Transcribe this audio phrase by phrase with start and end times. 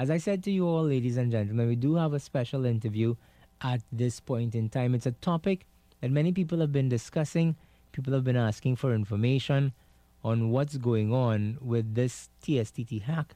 [0.00, 3.16] As I said to you all, ladies and gentlemen, we do have a special interview
[3.60, 4.94] at this point in time.
[4.94, 5.66] It's a topic
[6.00, 7.54] that many people have been discussing.
[7.92, 9.74] People have been asking for information
[10.24, 13.34] on what's going on with this TSTT hack.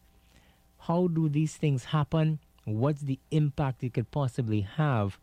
[0.79, 2.39] How do these things happen?
[2.65, 5.19] What's the impact it could possibly have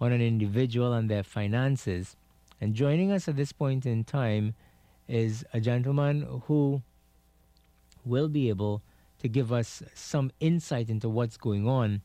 [0.00, 2.16] on an individual and their finances?
[2.60, 4.54] And joining us at this point in time
[5.06, 6.82] is a gentleman who
[8.04, 8.82] will be able
[9.20, 12.02] to give us some insight into what's going on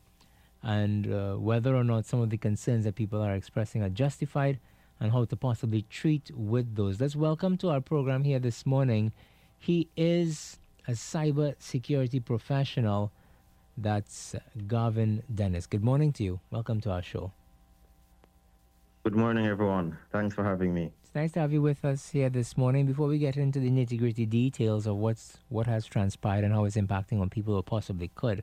[0.62, 4.58] and uh, whether or not some of the concerns that people are expressing are justified
[5.00, 7.00] and how to possibly treat with those.
[7.00, 9.12] Let's welcome to our program here this morning.
[9.58, 13.12] He is a cyber security professional.
[13.78, 14.34] That's
[14.66, 15.66] Gavin Dennis.
[15.66, 16.40] Good morning to you.
[16.50, 17.32] Welcome to our show.
[19.04, 19.96] Good morning, everyone.
[20.10, 20.90] Thanks for having me.
[21.16, 22.84] Nice to have you with us here this morning.
[22.84, 26.66] Before we get into the nitty gritty details of what's what has transpired and how
[26.66, 28.42] it's impacting on people who possibly could,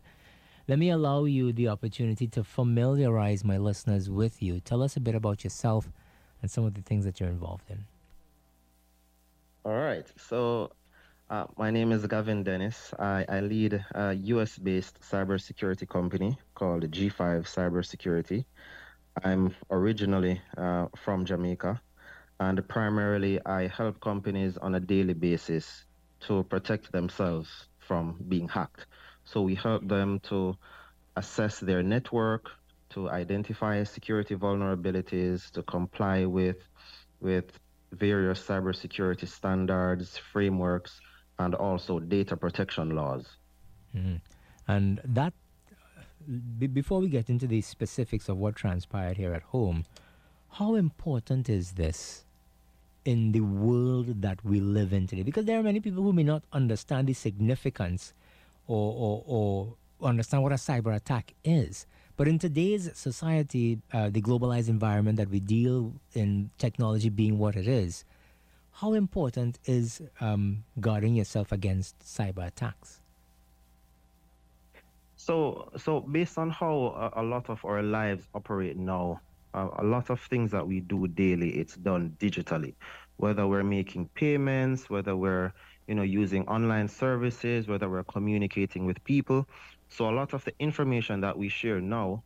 [0.68, 4.60] let me allow you the opportunity to familiarize my listeners with you.
[4.60, 5.88] Tell us a bit about yourself
[6.42, 7.86] and some of the things that you're involved in.
[9.66, 10.12] All right.
[10.18, 10.72] So,
[11.30, 12.92] uh, my name is Gavin Dennis.
[12.98, 18.46] I, I lead a US based cybersecurity company called G5 Cybersecurity.
[19.24, 21.80] I'm originally uh, from Jamaica,
[22.40, 25.86] and primarily I help companies on a daily basis
[26.22, 28.86] to protect themselves from being hacked.
[29.26, 30.58] So we help them to
[31.16, 32.50] assess their network,
[32.92, 36.58] to identify security vulnerabilities, to comply with
[37.20, 37.58] with
[37.94, 41.00] various cybersecurity standards, frameworks,
[41.40, 43.26] and also data protection laws.
[43.96, 44.20] Mm.
[44.68, 45.34] And that,
[46.58, 49.86] before we get into the specifics of what transpired here at home,
[50.54, 52.26] how important is this
[53.06, 55.24] in the world that we live in today?
[55.24, 58.14] Because there are many people who may not understand the significance
[58.68, 61.88] or, or, or understand what a cyber attack is.
[62.16, 67.56] But in today's society, uh, the globalized environment that we deal in, technology being what
[67.56, 68.06] it is,
[68.74, 73.00] how important is um, guarding yourself against cyber attacks?
[75.16, 79.22] So, so based on how a, a lot of our lives operate now,
[79.54, 82.76] a lot of things that we do daily, it's done digitally.
[83.18, 85.54] Whether we're making payments, whether we're
[85.88, 89.48] you know using online services, whether we're communicating with people,
[89.90, 92.24] so a lot of the information that we share now,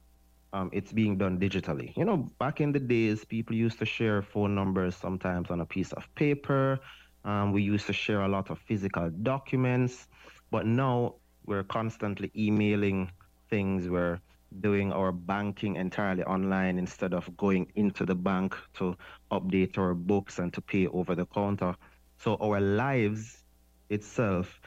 [0.53, 1.95] um, it's being done digitally.
[1.97, 5.65] You know, back in the days, people used to share phone numbers sometimes on a
[5.65, 6.79] piece of paper.
[7.25, 10.07] Um, we used to share a lot of physical documents,
[10.49, 11.15] but now
[11.45, 13.11] we're constantly emailing
[13.49, 13.89] things.
[13.89, 14.19] We're
[14.62, 18.96] doing our banking entirely online instead of going into the bank to
[19.31, 21.75] update our books and to pay over the counter.
[22.18, 23.44] So our lives
[23.90, 24.59] itself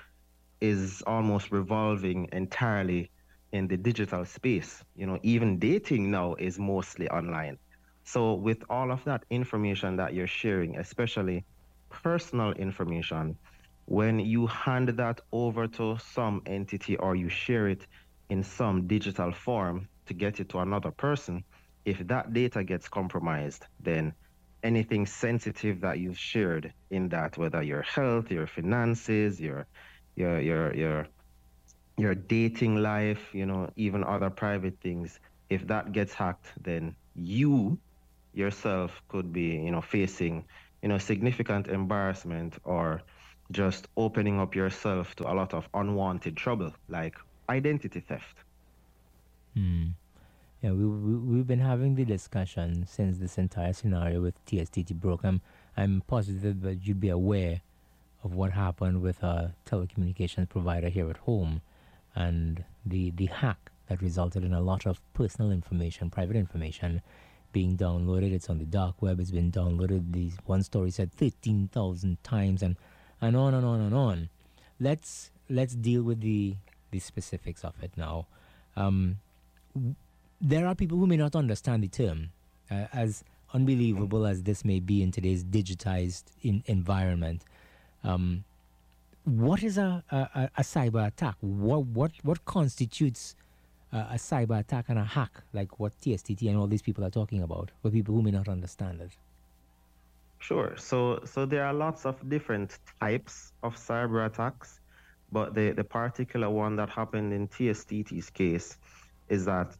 [0.60, 3.10] is almost revolving entirely
[3.52, 4.82] in the digital space.
[4.94, 7.58] You know, even dating now is mostly online.
[8.04, 11.44] So, with all of that information that you're sharing, especially
[11.90, 13.36] personal information,
[13.86, 17.86] when you hand that over to some entity or you share it
[18.30, 21.44] in some digital form to get it to another person,
[21.84, 24.12] if that data gets compromised, then
[24.62, 29.66] anything sensitive that you've shared in that, whether your health, your finances, your
[30.16, 31.06] your your your
[31.98, 35.20] your dating life, you know, even other private things,
[35.50, 37.78] if that gets hacked, then you
[38.32, 40.44] yourself could be, you know, facing,
[40.82, 43.02] you know, significant embarrassment or
[43.50, 47.16] just opening up yourself to a lot of unwanted trouble, like
[47.50, 48.36] identity theft.
[49.54, 49.88] Hmm.
[50.62, 55.24] Yeah, we, we, we've been having the discussion since this entire scenario with TSTT broke.
[55.24, 55.40] I'm,
[55.76, 57.62] I'm positive that you'd be aware
[58.22, 61.62] of what happened with a telecommunications provider here at home
[62.14, 67.00] and the, the hack that resulted in a lot of personal information, private information
[67.52, 68.32] being downloaded.
[68.32, 70.12] It's on the dark web, it's been downloaded.
[70.12, 72.76] These one story said 13,000 times and,
[73.20, 74.28] and on and on and on.
[74.78, 76.56] Let's, let's deal with the,
[76.90, 78.26] the specifics of it now.
[78.76, 79.18] Um,
[80.40, 82.30] there are people who may not understand the term.
[82.70, 87.44] Uh, as unbelievable as this may be in today's digitized in environment,
[88.04, 88.44] um,
[89.24, 91.36] what is a, a, a, cyber attack?
[91.40, 93.36] What what what constitutes
[93.92, 97.10] a, a, cyber attack and a hack like what TSTT and all these people are
[97.10, 99.10] talking about for people who may not understand it?
[100.38, 100.74] Sure.
[100.76, 104.79] So so there are lots of different types of cyber attacks,
[105.32, 108.76] but the, the particular one that happened in TSTT's case
[109.28, 109.76] is that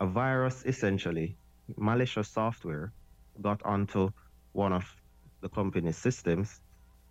[0.00, 1.36] a virus essentially
[1.76, 2.92] malicious software
[3.40, 4.10] got onto
[4.52, 4.84] one of
[5.40, 6.60] the company's systems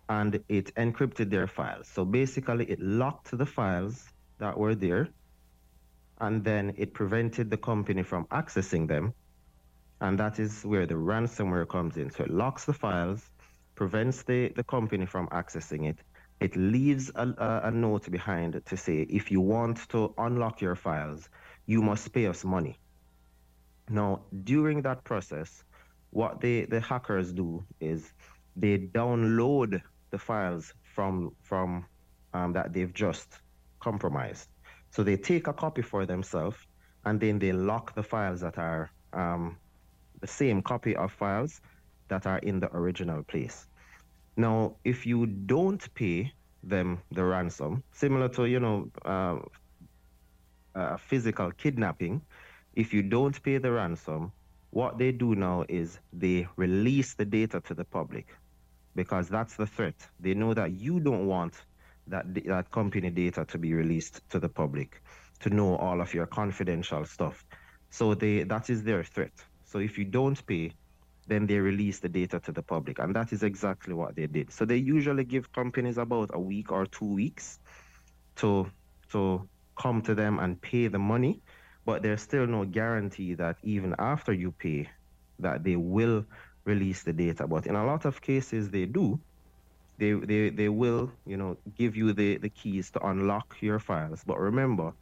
[0.08, 1.88] and it encrypted their files.
[1.88, 4.04] So basically, it locked the files
[4.38, 5.08] that were there
[6.20, 9.12] and then it prevented the company from accessing them.
[10.00, 12.10] And that is where the ransomware comes in.
[12.10, 13.22] So it locks the files,
[13.74, 15.98] prevents the, the company from accessing it.
[16.42, 20.74] It leaves a, a, a note behind to say, if you want to unlock your
[20.74, 21.28] files,
[21.66, 22.78] you must pay us money.
[23.88, 25.64] Now, during that process,
[26.10, 28.12] what they, the hackers do is
[28.56, 29.80] they download
[30.10, 31.86] the files from from
[32.34, 33.40] um, that they've just
[33.80, 34.48] compromised.
[34.90, 36.58] So they take a copy for themselves
[37.04, 39.56] and then they lock the files that are um,
[40.20, 41.60] the same copy of files
[42.08, 43.66] that are in the original place.
[44.36, 46.32] Now, if you don't pay
[46.62, 49.38] them the ransom, similar to you know uh,
[50.74, 52.22] uh, physical kidnapping,
[52.74, 54.32] if you don't pay the ransom,
[54.70, 58.26] what they do now is they release the data to the public
[58.94, 59.94] because that's the threat.
[60.20, 61.54] They know that you don't want
[62.06, 65.02] that that company data to be released to the public,
[65.40, 67.44] to know all of your confidential stuff.
[67.90, 69.32] So they that is their threat.
[69.64, 70.72] So if you don't pay,
[71.26, 74.52] then they release the data to the public, and that is exactly what they did.
[74.52, 77.58] So they usually give companies about a week or two weeks
[78.36, 78.66] to
[79.10, 81.40] to come to them and pay the money,
[81.84, 84.88] but there's still no guarantee that even after you pay,
[85.38, 86.24] that they will
[86.64, 87.46] release the data.
[87.46, 89.20] But in a lot of cases, they do.
[89.98, 94.22] They, they, they will, you know, give you the, the keys to unlock your files.
[94.26, 94.92] But remember,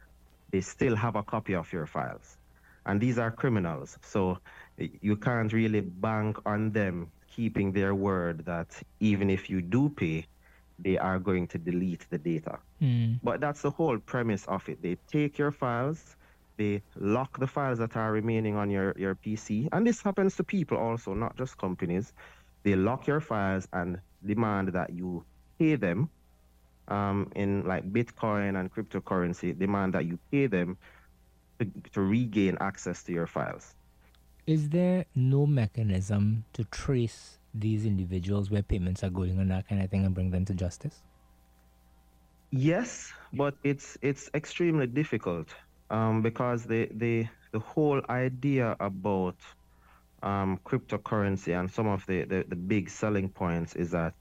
[0.51, 2.37] they still have a copy of your files.
[2.87, 3.99] And these are criminals.
[4.03, 4.39] So
[4.79, 10.27] you can't really bank on them keeping their word that even if you do pay,
[10.79, 12.59] they are going to delete the data.
[12.81, 13.21] Mm.
[13.23, 14.83] But that's the whole premise of it.
[14.83, 16.17] They take your files,
[16.57, 19.69] they lock the files that are remaining on your, your PC.
[19.73, 22.13] And this happens to people also, not just companies.
[22.63, 25.25] They lock your files and demand that you
[25.59, 26.11] pay them
[26.89, 30.77] um, in like Bitcoin and cryptocurrency, demand that you pay them
[31.61, 33.75] to, to regain access to your files.
[34.47, 39.83] Is there no mechanism to trace these individuals where payments are going and that kind
[39.83, 41.03] of thing and bring them to justice?
[42.51, 45.55] Yes, but it's it's extremely difficult
[45.91, 49.37] um, because the, the, the whole idea about
[50.23, 54.15] um, cryptocurrency and some of the, the, the, big selling points is that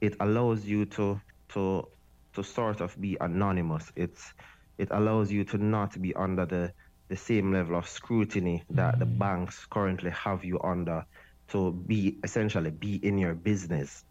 [0.00, 1.86] it allows you to, to,
[2.34, 3.90] to sort of be anonymous.
[3.96, 4.34] It's,
[4.78, 6.72] it allows you to not be under the,
[7.08, 11.04] the same level of scrutiny that the banks currently have you under
[11.48, 14.04] to be essentially be in your business.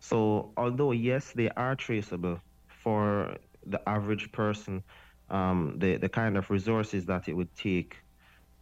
[0.00, 3.36] So although yes, they are traceable for
[3.66, 4.82] the average person,
[5.30, 7.96] um, the the kind of resources that it would take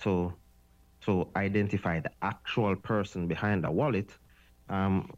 [0.02, 0.34] to
[1.02, 4.10] to identify the actual person behind the wallet.
[4.68, 5.10] Um,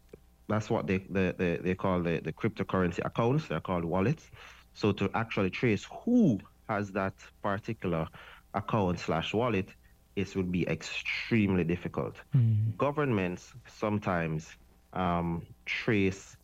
[0.47, 3.47] that's what they, they, they, they call the, the cryptocurrency accounts.
[3.47, 4.29] They're called wallets.
[4.73, 6.39] So to actually trace who
[6.69, 8.07] has that particular
[8.53, 9.69] account slash wallet,
[10.15, 12.15] it would be extremely difficult.
[12.35, 12.77] Mm.
[12.77, 14.47] Governments sometimes
[14.93, 16.37] um, trace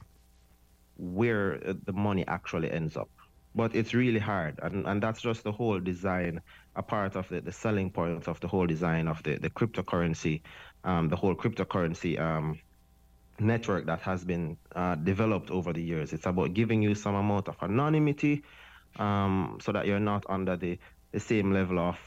[0.97, 3.09] where the money actually ends up
[3.56, 6.39] but it's really hard and, and that's just the whole design
[6.75, 10.41] a part of the, the selling point of the whole design of the, the cryptocurrency
[10.83, 12.59] um, the whole cryptocurrency um,
[13.39, 17.47] network that has been uh, developed over the years it's about giving you some amount
[17.47, 18.44] of anonymity
[18.97, 20.77] um, so that you're not under the,
[21.11, 21.97] the same level of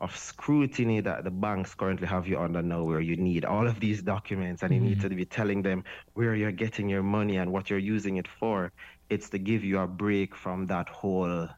[0.00, 3.80] of scrutiny that the banks currently have you under now where you need all of
[3.80, 4.84] these documents and mm-hmm.
[4.84, 5.08] you need mm-hmm.
[5.08, 5.82] to be telling them
[6.14, 8.70] where you're getting your money and what you're using it for
[9.10, 11.48] it's to give you a break from that whole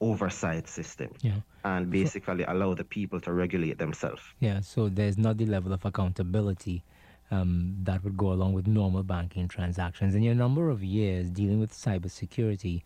[0.00, 1.32] oversight system yeah.
[1.64, 4.22] and basically so, allow the people to regulate themselves.
[4.40, 6.84] Yeah, so there's not the level of accountability
[7.30, 10.14] um, that would go along with normal banking transactions.
[10.14, 12.82] In your number of years dealing with cybersecurity,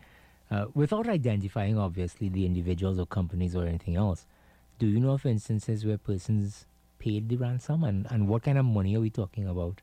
[0.50, 4.26] uh, without identifying obviously the individuals or companies or anything else,
[4.78, 6.66] do you know of instances where persons
[6.98, 9.80] paid the ransom and, and what kind of money are we talking about?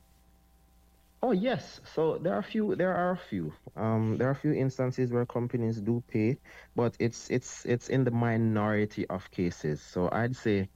[1.24, 2.76] Oh yes, so there are a few.
[2.76, 3.54] There are a few.
[3.76, 6.38] Um, there are a few instances where companies do pay,
[6.76, 9.82] but it's it's it's in the minority of cases.
[9.82, 10.70] So I'd say,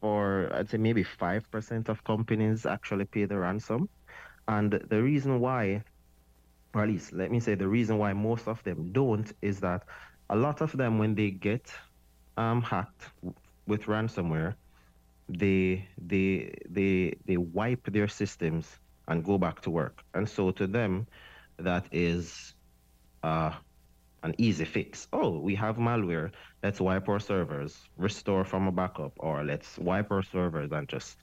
[0.00, 3.88] or I'd say maybe five percent of companies actually pay the ransom,
[4.48, 5.84] and the reason why,
[6.74, 9.84] or at least let me say the reason why most of them don't is that
[10.30, 11.72] a lot of them when they get
[12.36, 13.10] um, hacked
[13.66, 14.54] with ransomware,
[15.28, 20.02] they they they they wipe their systems and go back to work.
[20.14, 21.06] And so to them,
[21.58, 22.54] that is
[23.22, 23.52] uh,
[24.22, 25.08] an easy fix.
[25.12, 26.30] Oh, we have malware.
[26.62, 31.16] Let's wipe our servers, restore from a backup, or let's wipe our servers and just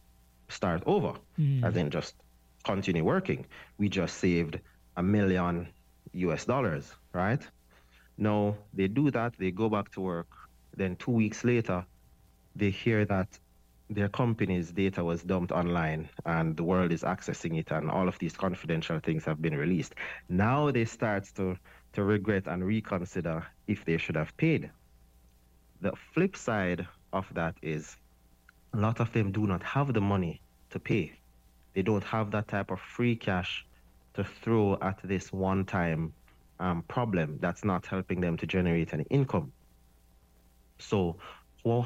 [0.49, 1.63] start over, mm.
[1.63, 2.15] as in just
[2.63, 3.45] continue working.
[3.77, 4.59] We just saved
[4.97, 5.69] a million
[6.13, 7.47] US dollars, right?
[8.17, 10.29] No, they do that, they go back to work,
[10.77, 11.85] Then two weeks later,
[12.55, 13.39] they hear that
[13.89, 18.19] their company's data was dumped online and the world is accessing it and all of
[18.19, 19.95] these confidential things have been released.
[20.29, 21.57] Now they start to,
[21.93, 24.71] to regret and reconsider if they should have paid.
[25.81, 27.97] The flip side of that is
[28.73, 31.19] a lot of them do not have the money to pay.
[31.73, 33.65] They don't have that type of free cash
[34.17, 36.11] to throw at this one time
[36.59, 39.51] um, problem that's not helping them to generate any income.
[40.79, 41.17] So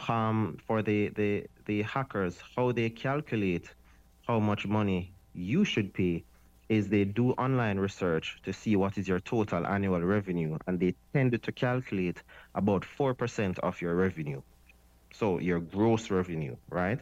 [0.07, 3.73] um, for the, the, the hackers, how they calculate
[4.27, 6.23] how much money you should pay
[6.69, 10.95] is they do online research to see what is your total annual revenue, and they
[11.13, 12.23] tend to calculate
[12.55, 14.41] about 4% of your revenue.
[15.13, 16.99] So your gross revenue, right?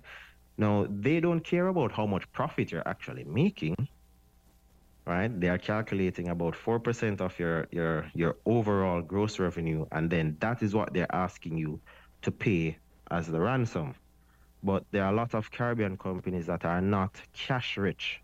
[0.58, 3.76] Now, they don't care about how much profit you're actually making,
[5.10, 5.40] right?
[5.40, 10.62] They are calculating about 4% of your, your, your overall gross revenue, and then that
[10.62, 11.80] is what they're asking you
[12.22, 12.78] to pay
[13.10, 13.96] as the ransom.
[14.62, 18.22] But there are a lot of Caribbean companies that are not cash rich.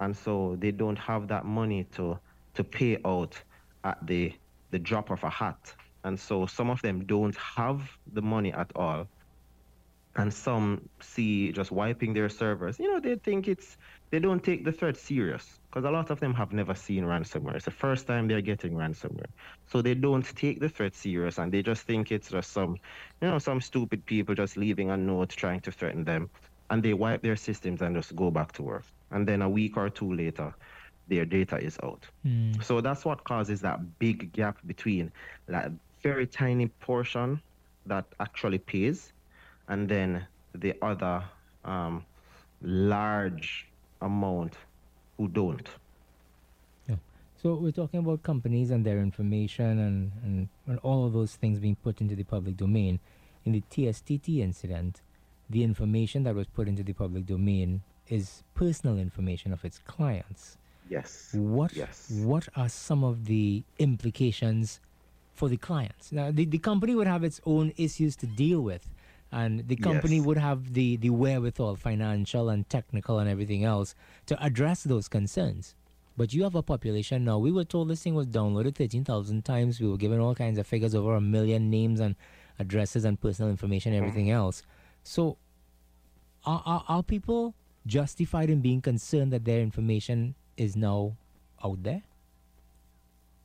[0.00, 2.18] And so they don't have that money to,
[2.54, 3.40] to pay out
[3.84, 4.32] at the,
[4.72, 5.74] the drop of a hat.
[6.02, 9.06] And so some of them don't have the money at all.
[10.16, 12.80] And some see just wiping their servers.
[12.80, 13.76] You know, they think it's,
[14.12, 17.56] they don't take the threat serious because a lot of them have never seen ransomware.
[17.56, 19.30] It's the first time they're getting ransomware.
[19.68, 22.76] So they don't take the threat serious and they just think it's just some,
[23.22, 26.28] you know, some stupid people just leaving a note trying to threaten them.
[26.68, 28.84] And they wipe their systems and just go back to work.
[29.12, 30.54] And then a week or two later,
[31.08, 32.06] their data is out.
[32.26, 32.62] Mm.
[32.62, 35.10] So that's what causes that big gap between
[35.46, 37.40] that very tiny portion
[37.86, 39.14] that actually pays
[39.68, 41.24] and then the other
[41.64, 42.04] um,
[42.60, 43.71] large
[44.02, 44.54] amount
[45.16, 45.68] who don't.
[46.88, 46.96] Yeah.
[47.42, 51.58] So we're talking about companies and their information and, and, and all of those things
[51.58, 53.00] being put into the public domain.
[53.44, 55.02] In the TSTT incident,
[55.50, 60.56] the information that was put into the public domain is personal information of its clients.
[60.88, 61.30] Yes.
[61.32, 62.10] What yes.
[62.10, 64.80] what are some of the implications
[65.34, 66.12] for the clients?
[66.12, 68.88] Now the, the company would have its own issues to deal with
[69.32, 70.26] and the company yes.
[70.26, 73.94] would have the, the wherewithal, financial and technical and everything else,
[74.26, 75.74] to address those concerns.
[76.18, 77.38] But you have a population now.
[77.38, 79.80] We were told this thing was downloaded 13,000 times.
[79.80, 82.14] We were given all kinds of figures over a million names and
[82.58, 84.36] addresses and personal information, and everything mm-hmm.
[84.36, 84.62] else.
[85.02, 85.38] So,
[86.44, 87.54] are, are, are people
[87.86, 91.16] justified in being concerned that their information is now
[91.64, 92.02] out there?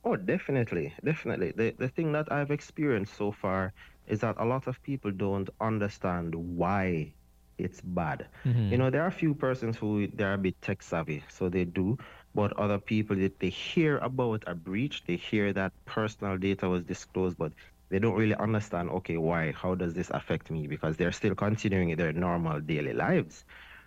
[0.04, 1.52] Oh, definitely, definitely.
[1.52, 3.72] The the thing that I've experienced so far
[4.08, 7.12] is that a lot of people don't understand why
[7.58, 8.26] it's bad.
[8.44, 8.72] Mm-hmm.
[8.72, 11.64] You know, there are a few persons who they're a bit tech savvy, so they
[11.64, 11.98] do.
[12.34, 16.84] But other people, that they hear about a breach, they hear that personal data was
[16.84, 17.52] disclosed, but
[17.88, 18.90] they don't really understand.
[18.90, 19.52] Okay, why?
[19.52, 20.66] How does this affect me?
[20.66, 23.44] Because they're still continuing their normal daily lives,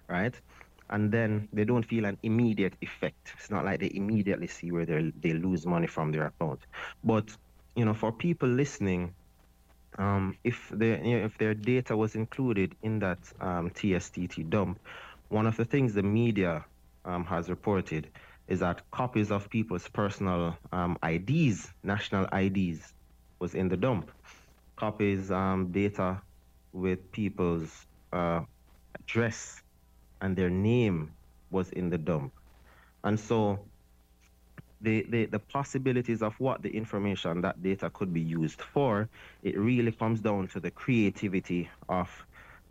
[0.08, 0.34] right?
[0.90, 3.34] And then they don't feel an immediate effect.
[3.38, 6.60] It's not like they immediately see where they they lose money from their account.
[7.04, 7.38] But
[7.76, 9.14] you know, for people listening
[9.98, 14.80] um, if their you know, if their data was included in that um, TSTT dump,
[15.30, 16.66] one of the things the media
[17.06, 18.08] um, has reported
[18.48, 22.94] is that copies of people's personal um, IDs, national IDs,
[23.40, 24.12] was in the dump.
[24.76, 26.22] Copies um, data
[26.74, 28.42] with people's uh,
[29.00, 29.62] address
[30.22, 31.12] and their name
[31.50, 32.34] was in the dump,
[33.04, 33.60] and so
[34.82, 39.10] the, the, the possibilities of what the information that data could be used for,
[39.44, 42.10] it really comes down to the creativity of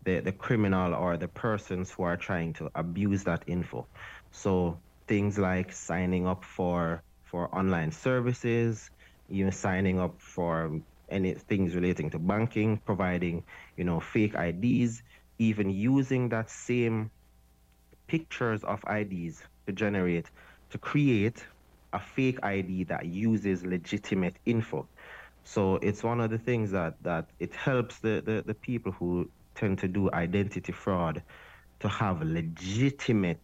[0.03, 3.85] the, the criminal or the persons who are trying to abuse that info.
[4.31, 4.77] So
[5.07, 8.91] things like signing up for for online services,
[9.29, 13.43] even signing up for any things relating to banking, providing,
[13.77, 15.01] you know, fake IDs,
[15.39, 17.09] even using that same
[18.07, 20.29] pictures of IDs to generate,
[20.71, 21.45] to create
[21.93, 24.87] a fake ID that uses legitimate info.
[25.43, 29.29] So it's one of the things that, that it helps the, the, the people who
[29.55, 31.21] tend to do identity fraud
[31.79, 33.41] to have legitimate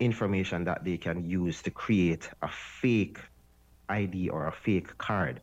[0.00, 3.18] information that they can use to create a fake
[3.88, 5.40] ID or a fake card.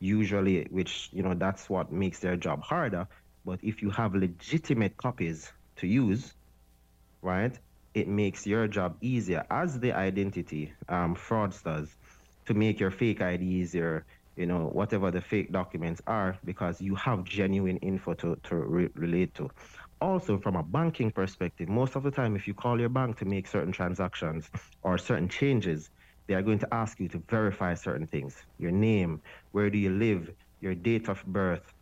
[0.00, 3.06] Usually, which, you know, that's what makes their job harder.
[3.44, 6.34] But if you have legitimate copies to use,
[7.20, 7.56] right,
[7.94, 11.90] it makes your job easier as the identity um, fraudsters
[12.46, 14.04] to make your fake ID easier,
[14.36, 18.88] you know, whatever the fake documents are, because you have genuine info to, to re-
[18.94, 19.48] relate to.
[20.00, 23.24] Also, from a banking perspective, most of the time, if you call your bank to
[23.24, 24.48] make certain transactions
[24.82, 25.90] or certain changes,
[26.28, 29.20] they are going to ask you to verify certain things your name,
[29.52, 30.30] where do you live,
[30.60, 31.72] your date of birth,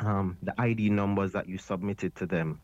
[0.00, 2.60] um, the ID numbers that you submitted to them,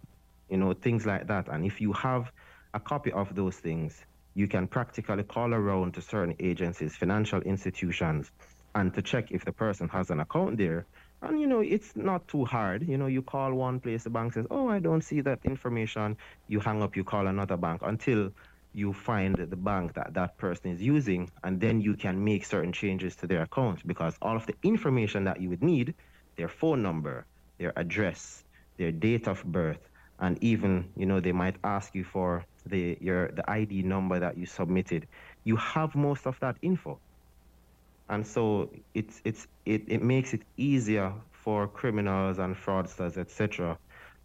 [0.48, 1.48] you know, things like that.
[1.48, 2.30] And if you have
[2.74, 8.30] a copy of those things, you can practically call around to certain agencies, financial institutions,
[8.74, 10.86] and to check if the person has an account there.
[11.22, 12.86] And you know, it's not too hard.
[12.88, 16.16] You know, you call one place, the bank says, "Oh, I don't see that information."
[16.48, 18.32] You hang up, you call another bank until
[18.72, 22.72] you find the bank that that person is using, and then you can make certain
[22.72, 25.94] changes to their account because all of the information that you would need,
[26.36, 27.26] their phone number,
[27.58, 28.44] their address,
[28.78, 33.28] their date of birth, and even you know they might ask you for the your
[33.32, 35.06] the ID number that you submitted.
[35.44, 36.98] You have most of that info,
[38.08, 43.78] and so it's it's it, it makes it easier for criminals and fraudsters, etc.,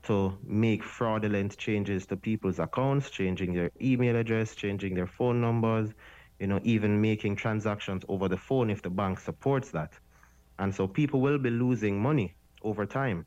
[0.03, 5.93] to make fraudulent changes to people's accounts, changing their email address, changing their phone numbers,
[6.39, 9.93] you know, even making transactions over the phone if the bank supports that.
[10.59, 13.25] And so people will be losing money over time.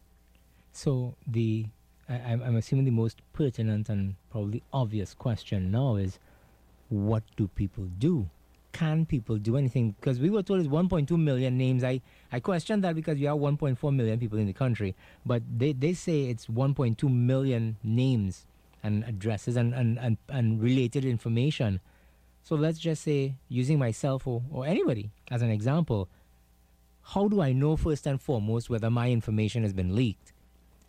[0.73, 1.67] So the
[2.09, 6.19] I, I'm assuming the most pertinent and probably obvious question now is,
[6.89, 8.29] what do people do?
[8.73, 9.95] Can people do anything?
[10.01, 11.85] Because we were told it's 1.2 million names.
[11.85, 12.01] I,
[12.33, 14.95] I question that because we have 1.4 million people in the country,
[15.27, 18.47] but they, they say it's 1.2 million names
[18.83, 21.81] and addresses and, and, and, and related information.
[22.43, 26.09] So let's just say, using myself or, or anybody as an example,
[27.03, 30.33] how do I know first and foremost whether my information has been leaked?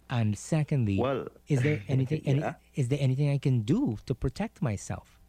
[0.09, 2.31] And secondly, well, is there anything yeah.
[2.31, 2.43] any,
[2.75, 5.19] is there anything I can do to protect myself?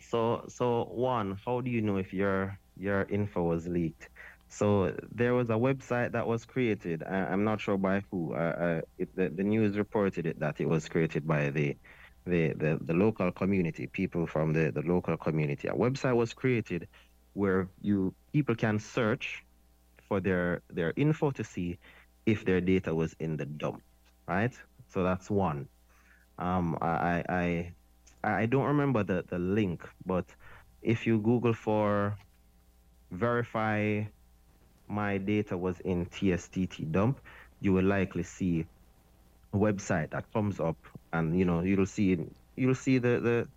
[0.00, 4.08] So so one, how do you know if your your info was leaked?
[4.48, 7.02] So there was a website that was created.
[7.02, 8.34] I, am not sure by who.
[8.34, 11.76] Uh, uh, it, the, the news reported it that it was created by the
[12.26, 15.68] the, the, the local community, people from the, the local community.
[15.68, 16.86] A website was created
[17.34, 19.42] where you people can search
[20.06, 21.78] for their their info to see
[22.26, 23.82] if their data was in the dump,
[24.26, 24.52] right?
[24.88, 25.68] So that's one.
[26.38, 27.72] Um, I, I,
[28.24, 30.26] I don't remember the, the link, but
[30.82, 32.16] if you Google for
[33.10, 34.02] verify
[34.88, 37.20] my data was in TSTT dump,
[37.60, 38.66] you will likely see
[39.52, 40.76] a website that comes up
[41.12, 42.18] and you know you'll see
[42.56, 43.48] you'll see the the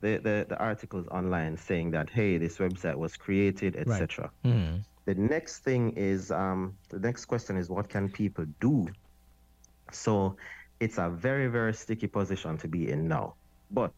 [0.00, 4.52] the, the, the articles online saying that hey this website was created etc right.
[4.52, 4.84] mm.
[5.06, 8.86] The next thing is um, the next question is what can people do?
[9.92, 10.36] So
[10.80, 13.34] it's a very very sticky position to be in now,
[13.70, 13.92] but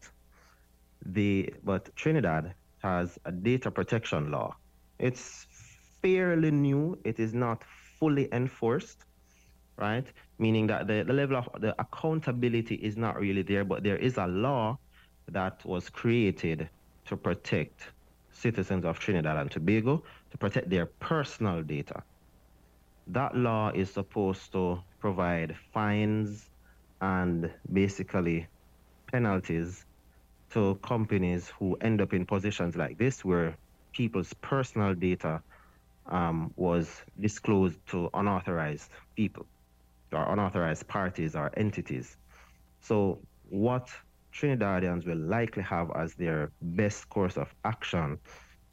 [1.05, 4.55] the but Trinidad has a data protection law.
[4.99, 5.47] It's
[6.01, 6.97] fairly new.
[7.03, 7.63] It is not
[7.99, 9.05] fully enforced,
[9.77, 10.05] right?
[10.39, 14.17] Meaning that the, the level of the accountability is not really there, but there is
[14.17, 14.77] a law
[15.29, 16.69] that was created
[17.05, 17.87] to protect
[18.31, 22.03] citizens of Trinidad and Tobago to protect their personal data.
[23.07, 26.49] That law is supposed to provide fines
[27.01, 28.47] and basically
[29.11, 29.85] penalties
[30.51, 33.55] to companies who end up in positions like this where
[33.93, 35.41] people's personal data
[36.07, 39.45] um, was disclosed to unauthorized people
[40.13, 42.17] or unauthorized parties or entities.
[42.79, 43.89] So, what
[44.33, 48.19] Trinidadians will likely have as their best course of action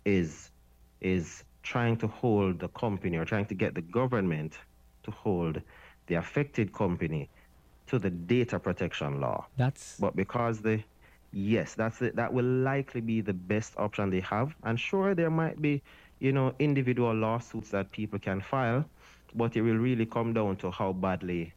[0.04, 0.50] is
[1.00, 4.58] is trying to hold the company or trying to get the government
[5.02, 5.60] to hold
[6.06, 7.28] the affected company
[7.86, 9.46] to the data protection law.
[9.56, 10.82] That's but because the
[11.32, 12.16] yes, that's it.
[12.16, 14.54] That will likely be the best option they have.
[14.62, 15.82] And sure, there might be,
[16.20, 18.84] you know, individual lawsuits that people can file,
[19.34, 21.52] but it will really come down to how badly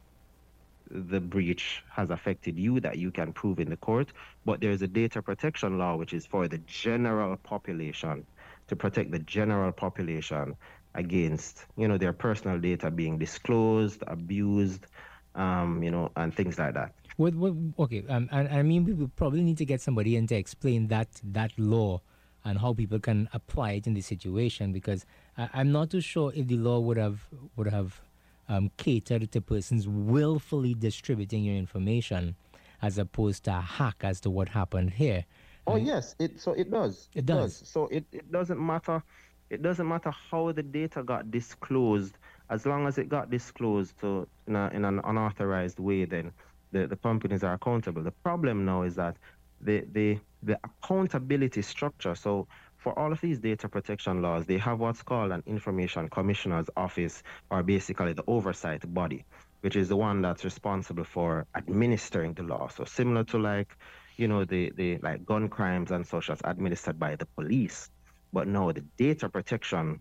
[0.90, 4.12] the breach has affected you that you can prove in the court.
[4.44, 8.26] But there's a data protection law which is for the general population
[8.68, 10.56] to protect the general population
[10.94, 14.86] against, you know, their personal data being disclosed, abused,
[15.34, 16.92] um, you know, and things like that.
[17.16, 20.36] What, what, okay, um, and, I mean, we probably need to get somebody in to
[20.36, 22.00] explain that that law
[22.44, 25.04] and how people can apply it in this situation because
[25.36, 27.26] I, am not too sure if the law would have
[27.56, 28.00] would have
[28.48, 32.36] um, catered to persons willfully distributing your information
[32.80, 35.24] as opposed to a hack as to what happened here.
[35.68, 37.08] Oh yes, it so it does.
[37.14, 37.58] It, it does.
[37.58, 37.68] does.
[37.68, 39.02] So it, it doesn't matter
[39.50, 42.18] it doesn't matter how the data got disclosed,
[42.50, 46.32] as long as it got disclosed to in, a, in an unauthorized way, then
[46.72, 48.02] the, the companies are accountable.
[48.02, 49.16] The problem now is that
[49.60, 52.14] the, the the accountability structure.
[52.14, 56.70] So for all of these data protection laws, they have what's called an information commissioner's
[56.76, 59.24] office, or basically the oversight body,
[59.62, 62.68] which is the one that's responsible for administering the law.
[62.68, 63.76] So similar to like
[64.18, 67.90] you know, the, the like gun crimes and such as administered by the police.
[68.32, 70.00] But no, the data protection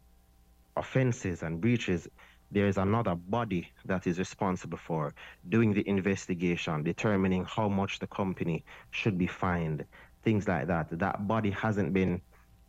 [0.75, 2.07] offenses and breaches
[2.51, 5.13] there is another body that is responsible for
[5.49, 9.85] doing the investigation, determining how much the company should be fined,
[10.23, 10.87] things like that.
[10.97, 12.21] That body hasn't been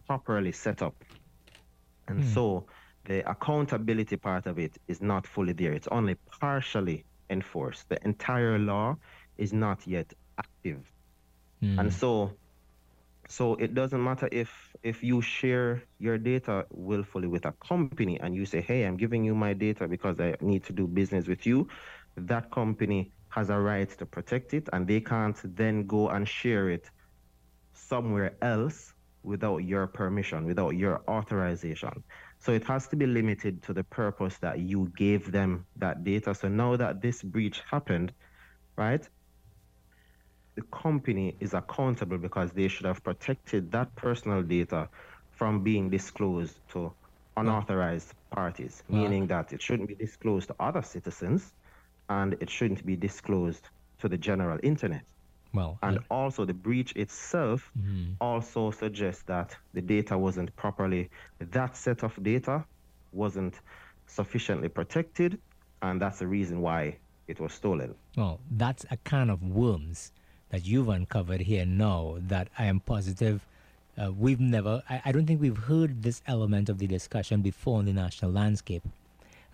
[0.07, 0.95] properly set up.
[2.09, 2.35] And mm.
[2.35, 2.67] so
[3.05, 5.73] the accountability part of it is not fully there.
[5.73, 7.89] It's only partially enforced.
[7.89, 8.97] The entire law
[9.37, 10.91] is not yet active.
[11.63, 11.79] Mm.
[11.79, 12.39] And so
[13.29, 14.51] so it doesn't matter if
[14.83, 19.25] if you share your data willfully with a company and you say, "Hey, I'm giving
[19.25, 21.69] you my data because I need to do business with you,"
[22.17, 26.71] that company has a right to protect it, and they can't then go and share
[26.71, 26.91] it
[27.75, 32.05] somewhere else without your permission, without your authorization.
[32.39, 36.35] So it has to be limited to the purpose that you gave them that data.
[36.35, 38.13] So now that this breach happened,
[38.77, 39.07] right?
[40.59, 44.89] The company is accountable because they should have protected that personal data
[45.31, 46.93] from being disclosed to
[47.37, 51.53] unauthorized parties, meaning that it shouldn't be disclosed to other citizens
[52.09, 53.69] and it shouldn't be disclosed
[54.01, 55.05] to the general internet.
[55.55, 58.15] Well, and also the breach itself mm-hmm.
[58.21, 62.65] also suggests that the data wasn't properly that set of data
[63.13, 63.55] wasn't
[64.07, 65.39] sufficiently protected
[65.83, 66.97] and that's the reason why
[67.29, 67.95] it was stolen.
[68.17, 70.11] Well, that's a can of worms
[70.51, 73.47] that you've uncovered here now that I am positive
[73.99, 77.81] uh, we've never, I, I, don't think we've heard this element of the discussion before
[77.81, 78.83] in the national landscape.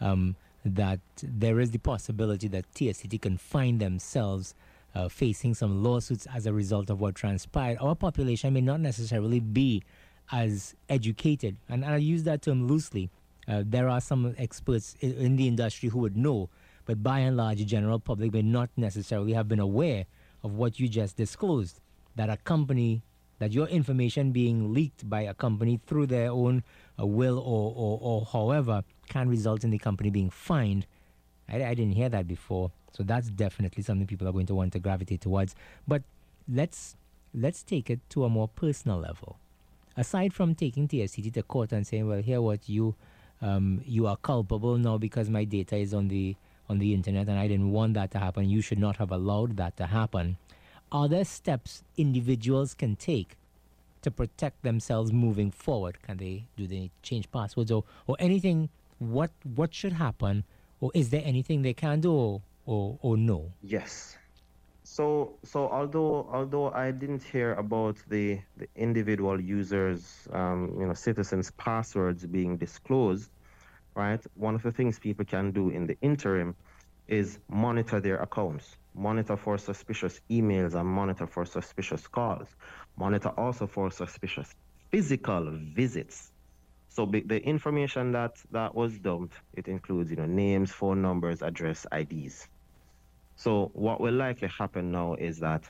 [0.00, 4.54] Um, that there is the possibility that TSTT can find themselves
[4.94, 7.76] uh, facing some lawsuits as a result of what transpired.
[7.80, 9.83] Our population may not necessarily be
[10.33, 13.11] as educated, and I use that term loosely.
[13.46, 16.48] Uh, there are some experts in, in the industry who would know,
[16.87, 20.07] but by and large, the general public may not necessarily have been aware
[20.44, 21.80] of what you just disclosed
[22.14, 23.02] that a company
[23.38, 26.62] that your information being leaked by a company through their own
[27.00, 30.87] uh, will or, or, or however can result in the company being fined.
[31.48, 32.70] I, I didn't hear that before.
[32.92, 35.57] So that's definitely something people are going to want to gravitate towards.
[35.88, 36.02] But
[36.48, 36.96] let's
[37.35, 39.38] let's take it to a more personal level.
[39.96, 42.94] Aside from taking TSTT to court and saying, well, here what you
[43.42, 46.37] um, you are culpable now because my data is on the
[46.68, 48.48] on the internet and I didn't want that to happen.
[48.48, 50.37] You should not have allowed that to happen.
[50.90, 53.37] Are there steps individuals can take
[54.03, 56.00] to protect themselves moving forward?
[56.03, 58.68] Can they do they change passwords or, or anything?
[58.98, 60.44] What what should happen?
[60.81, 63.53] Or is there anything they can do or, or, or no?
[63.62, 64.16] Yes.
[64.85, 70.94] So so although although I didn't hear about the, the individual users um, you know
[70.94, 73.31] citizens passwords being disclosed,
[73.94, 74.20] right?
[74.35, 76.54] One of the things people can do in the interim
[77.09, 82.48] is monitor their accounts, monitor for suspicious emails and monitor for suspicious calls,
[82.96, 84.54] monitor also for suspicious
[84.90, 86.33] physical visits.
[86.88, 91.87] So the information that, that was dumped, it includes, you know, names, phone numbers, address,
[91.92, 92.46] IDs.
[93.37, 95.68] So what will likely happen now is that,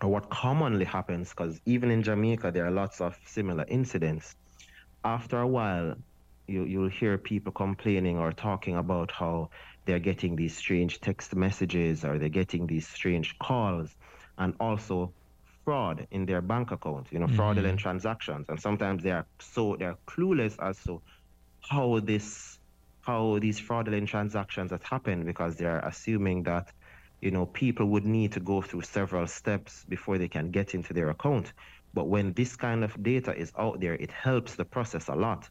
[0.00, 4.34] or what commonly happens, because even in Jamaica there are lots of similar incidents.
[5.04, 5.96] After a while,
[6.50, 9.50] you you'll hear people complaining or talking about how
[9.86, 13.94] they're getting these strange text messages or they're getting these strange calls
[14.38, 15.12] and also
[15.64, 17.36] fraud in their bank account you know mm-hmm.
[17.36, 18.46] fraudulent transactions.
[18.48, 21.00] And sometimes they are so they're clueless as to
[21.60, 22.58] how this
[23.02, 26.72] how these fraudulent transactions have happened because they're assuming that
[27.20, 30.92] you know people would need to go through several steps before they can get into
[30.92, 31.52] their account.
[31.92, 35.48] But when this kind of data is out there it helps the process a lot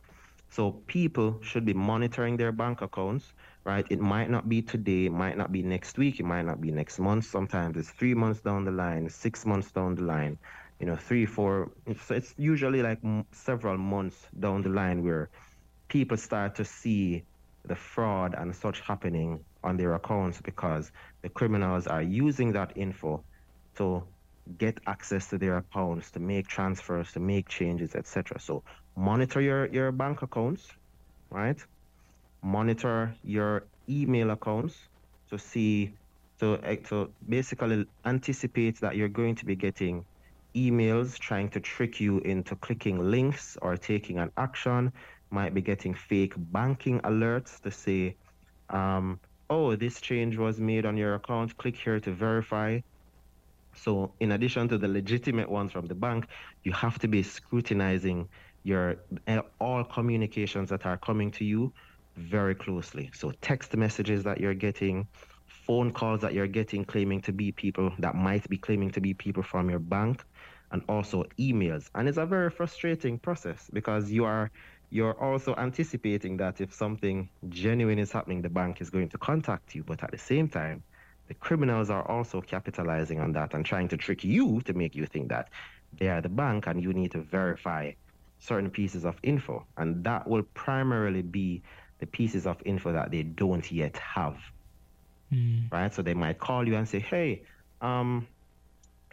[0.49, 3.33] so people should be monitoring their bank accounts,
[3.63, 3.85] right?
[3.89, 6.71] It might not be today, it might not be next week, it might not be
[6.71, 7.25] next month.
[7.25, 10.37] Sometimes it's three months down the line, six months down the line,
[10.79, 11.71] you know, three, four.
[11.85, 12.99] It's, it's usually like
[13.31, 15.29] several months down the line where
[15.87, 17.23] people start to see
[17.65, 23.23] the fraud and such happening on their accounts because the criminals are using that info
[23.75, 24.03] to
[24.57, 28.39] get access to their accounts, to make transfers, to make changes, etc.
[28.39, 28.63] So
[28.99, 30.67] monitor your, your bank accounts,
[31.29, 31.57] right?
[32.43, 34.75] Monitor your email accounts
[35.29, 35.93] to see,
[36.39, 40.03] to, eh, to basically anticipate that you're going to be getting
[40.53, 44.91] emails trying to trick you into clicking links or taking an action.
[45.31, 48.15] Might be getting fake banking alerts to say,
[48.69, 51.55] um, oh, this change was made on your account.
[51.57, 52.79] Click here to verify.
[53.75, 56.25] So, in addition to the legitimate ones from the bank,
[56.63, 58.27] you have to be scrutinizing
[58.69, 58.95] your
[59.59, 61.73] all communications that are coming to you
[62.15, 63.09] very closely.
[63.13, 65.07] So text messages that you're getting,
[65.47, 69.13] phone calls that you're getting claiming to be people that might be claiming to be
[69.13, 70.23] people from your bank,
[70.71, 71.89] and also emails.
[71.95, 74.51] And it's a very frustrating process because you are
[74.91, 79.75] you're also anticipating that if something genuine is happening, the bank is going to contact
[79.75, 79.83] you.
[79.83, 80.83] But at the same time,
[81.27, 85.05] the criminals are also capitalizing on that and trying to trick you to make you
[85.05, 85.49] think that
[85.99, 87.91] they are the bank and you need to verify
[88.39, 89.65] certain pieces of info.
[89.77, 91.61] And that will primarily be
[91.99, 94.37] the pieces of info that they don't yet have.
[95.31, 95.71] Mm.
[95.71, 95.93] Right?
[95.93, 97.43] So they might call you and say, hey,
[97.81, 98.27] um,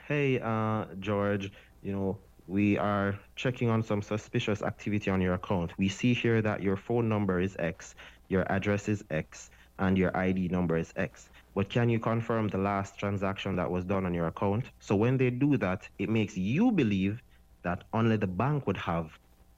[0.07, 5.73] hey, uh, George, you know, we are checking on some suspicious activity on your account.
[5.79, 7.97] We see here that your phone number is X,
[8.29, 11.29] your address is X, and your ID number is X.
[11.55, 14.67] But can you confirm the last transaction that was done on your account?
[14.79, 17.23] So when they do that, it makes you believe
[17.67, 19.07] that only the bank would have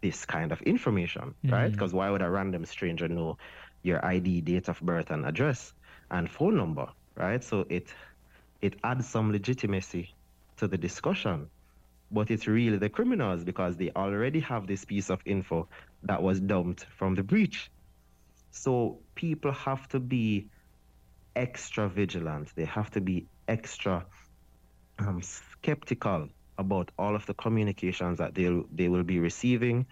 [0.01, 1.55] this kind of information, mm-hmm.
[1.55, 1.73] right?
[1.73, 3.37] Because why would a random stranger know
[3.83, 5.73] your ID, date of birth, and address
[6.11, 7.43] and phone number, right?
[7.45, 7.87] So it
[8.61, 10.05] it adds some legitimacy
[10.57, 11.49] to the discussion
[12.11, 15.69] but it's really the criminals because they already have this piece of info
[16.03, 17.71] that was dumped from the breach.
[18.51, 20.49] So people have to be
[21.37, 22.49] extra vigilant.
[22.55, 24.07] They have to be extra
[24.99, 29.87] um, skeptical about all of the communications that they they will be receiving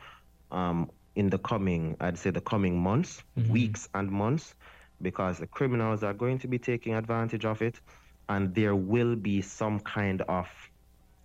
[0.51, 3.53] um, in the coming, I'd say, the coming months, mm-hmm.
[3.53, 4.55] weeks, and months,
[5.01, 7.81] because the criminals are going to be taking advantage of it,
[8.29, 10.47] and there will be some kind of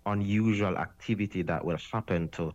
[0.06, 2.54] unusual activity that will happen to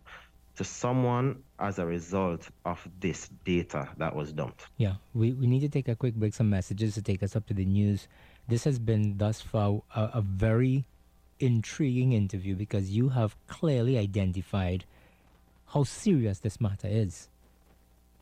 [0.56, 4.66] to someone as a result of this data that was dumped.
[4.76, 7.46] Yeah, we, we need to take a quick break, some messages to take us up
[7.46, 8.08] to the news.
[8.48, 10.84] This has been thus far a, a very
[11.40, 14.84] intriguing interview because you have clearly identified
[15.68, 17.28] how serious this matter is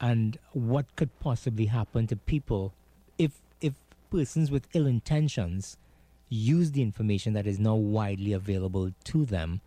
[0.01, 2.73] and what could possibly happen to people
[3.19, 3.75] if if
[4.11, 5.77] persons with ill intentions
[6.29, 9.61] use the information that is now widely available to them.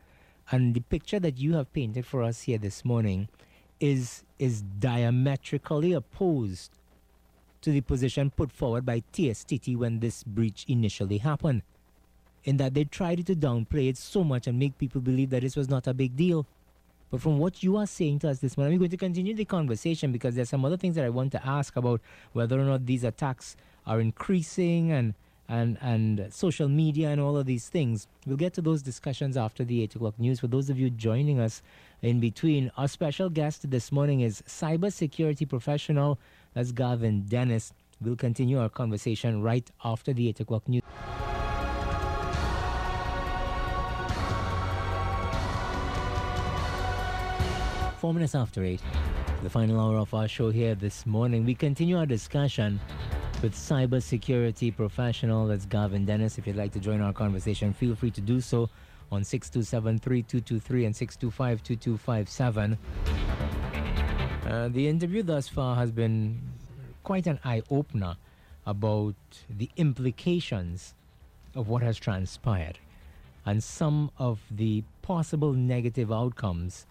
[0.52, 3.30] And the picture that you have painted for us here this morning
[3.80, 6.72] is is diametrically opposed
[7.62, 11.62] to the position put forward by TSTT when this breach initially happened.
[12.46, 15.56] In that they tried to downplay it so much and make people believe that this
[15.56, 16.46] was not a big deal.
[17.12, 19.46] But from what you are saying to us this morning, I'm going to continue the
[19.46, 22.02] conversation because there's some other things that I want to ask about
[22.34, 25.14] whether or not these attacks are increasing and
[25.50, 28.08] and, and social media and all of these things.
[28.28, 30.40] We'll get to those discussions after the 8 o'clock news.
[30.40, 31.64] For those of you joining us
[32.04, 36.20] in between, our special guest this morning is cybersecurity professional,
[36.54, 37.74] that's Gavin Dennis.
[38.00, 40.84] We'll continue our conversation right after the 8 o'clock news.
[48.00, 48.82] Four minutes after 8,
[49.44, 51.44] the final hour of our show here this morning.
[51.44, 52.80] We continue our discussion
[53.42, 55.48] with cybersecurity professional.
[55.48, 56.38] That's Gavin Dennis.
[56.38, 58.70] If you'd like to join our conversation, feel free to do so
[59.12, 62.78] on 627-3223 and 625-2257.
[64.48, 66.40] Uh, the interview thus far has been
[67.04, 68.16] quite an eye-opener
[68.66, 69.16] about
[69.50, 70.94] the implications
[71.54, 72.80] of what has transpired
[73.46, 76.86] and some of the possible negative outcomes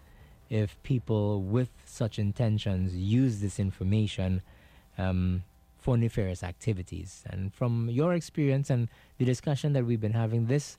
[0.49, 4.41] if people with such intentions use this information
[4.97, 5.43] um,
[5.77, 7.23] for nefarious activities.
[7.29, 10.77] And from your experience and the discussion that we've been having, this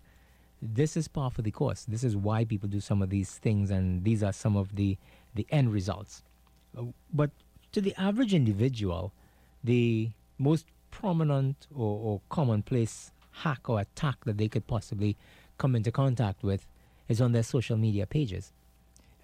[0.62, 1.86] this is par for the course.
[1.88, 4.98] This is why people do some of these things, and these are some of the
[5.34, 6.22] the end results.
[6.76, 7.30] Uh, but
[7.72, 9.12] to the average individual,
[9.64, 15.16] the most prominent or, or commonplace hack or attack that they could possibly
[15.56, 16.66] come into contact with
[17.08, 18.52] is on their social media pages.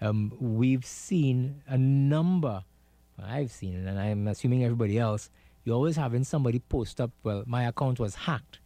[0.01, 2.63] Um, we've seen a number,
[3.21, 5.29] I've seen, it and I'm assuming everybody else,
[5.63, 8.59] you're always having somebody post up, well, my account was hacked.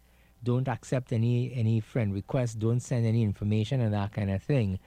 [0.43, 4.79] Don't accept any any friend requests, don't send any information and that kind of thing.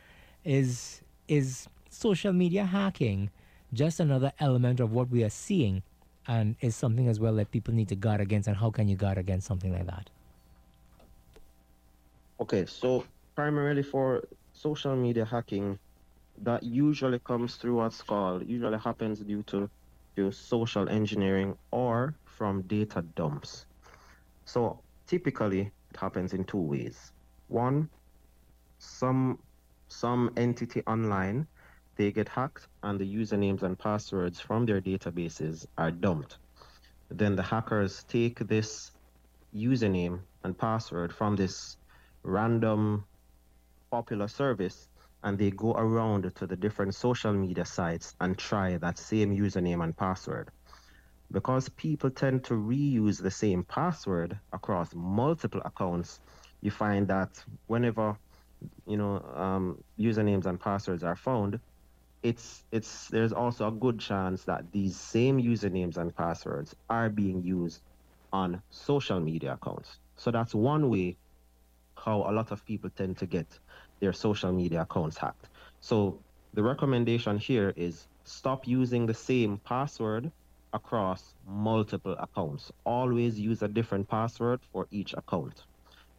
[0.45, 3.31] Is is social media hacking
[3.73, 5.83] just another element of what we are seeing
[6.27, 8.97] and is something as well that people need to guard against and how can you
[8.97, 10.11] guard against something like that?
[12.41, 13.05] Okay, so
[13.35, 15.79] primarily for social media hacking,
[16.43, 19.71] that usually comes through what's called, usually happens due to
[20.17, 23.67] to social engineering or from data dumps.
[24.45, 27.13] So typically it happens in two ways.
[27.49, 27.89] One,
[28.79, 29.39] some
[29.89, 31.47] some entity online
[31.97, 36.39] they get hacked and the usernames and passwords from their databases are dumped.
[37.09, 38.91] Then the hackers take this
[39.55, 41.77] username and password from this
[42.25, 43.05] random
[43.91, 44.89] popular service
[45.25, 49.83] and they go around to the different social media sites and try that same username
[49.85, 50.51] and password.
[51.33, 56.21] Because people tend to reuse the same password across multiple accounts,
[56.63, 57.31] you find that
[57.67, 58.19] whenever
[58.87, 61.61] you know um, usernames and passwords are found,
[62.23, 67.43] it's it's there's also a good chance that these same usernames and passwords are being
[67.43, 67.83] used
[68.33, 69.99] on social media accounts.
[70.17, 71.19] So that's one way
[71.97, 73.59] how a lot of people tend to get
[74.01, 75.49] their social media accounts hacked.
[75.81, 76.19] So
[76.55, 80.31] the recommendation here is stop using the same password
[80.73, 82.73] across multiple accounts.
[82.85, 85.65] Always use a different password for each account.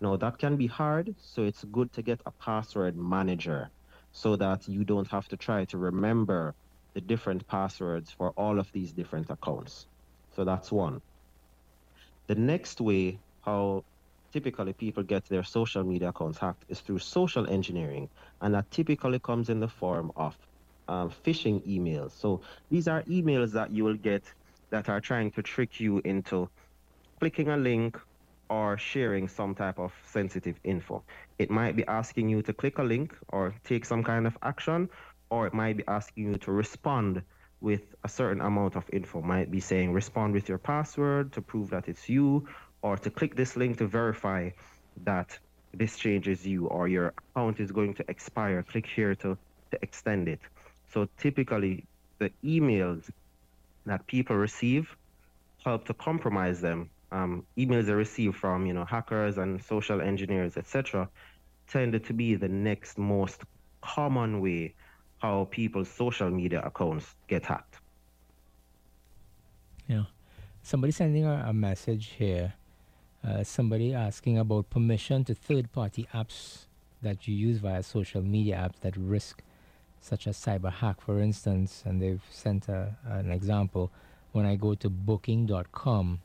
[0.01, 3.69] Now that can be hard, so it's good to get a password manager
[4.11, 6.55] so that you don't have to try to remember
[6.93, 9.87] the different passwords for all of these different accounts.
[10.35, 11.01] So that's one.
[12.27, 13.83] The next way how
[14.35, 18.09] typically people get their social media hacked is through social engineering,
[18.41, 20.35] and that typically comes in the form of
[20.89, 22.11] um, phishing emails.
[22.11, 24.23] So these are emails that you will get
[24.71, 26.49] that are trying to trick you into
[27.21, 27.97] clicking a link
[28.49, 31.01] or sharing some type of sensitive info.
[31.39, 34.89] It might be asking you to click a link or take some kind of action,
[35.29, 37.21] or it might be asking you to respond
[37.61, 39.21] with a certain amount of info.
[39.21, 42.47] Might be saying respond with your password to prove that it's you,
[42.85, 44.47] or to click this link to verify
[45.03, 45.29] that
[45.73, 48.61] this change is you, or your account is going to expire.
[48.61, 49.35] Click here to,
[49.71, 50.39] to extend it.
[50.93, 51.83] So typically,
[52.19, 53.09] the emails
[53.87, 54.95] that people receive
[55.65, 60.55] help to compromise them um, emails they receive from you know hackers and social engineers,
[60.55, 61.09] etc.,
[61.67, 63.41] tended to be the next most
[63.81, 64.75] common way
[65.17, 67.77] how people's social media accounts get hacked.
[69.87, 70.03] Yeah,
[70.61, 72.53] somebody sending a, a message here.
[73.25, 76.65] Uh, somebody asking about permission to third-party apps
[77.01, 79.41] that you use via social media apps that risk
[79.99, 83.91] such as cyber hack, for instance, and they've sent a, an example.
[84.33, 86.19] When I go to booking.com,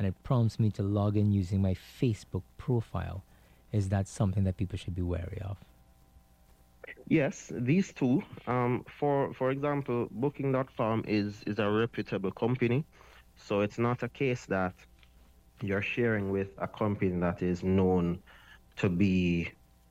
[0.00, 3.22] and it prompts me to log in using my Facebook profile.
[3.70, 5.58] Is that something that people should be wary of?
[7.06, 8.22] Yes, these two.
[8.46, 12.84] Um, for for example, Booking.com is is a reputable company,
[13.36, 14.74] so it's not a case that
[15.62, 18.18] you're sharing with a company that is known
[18.76, 19.50] to be